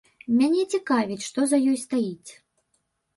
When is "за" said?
1.51-1.59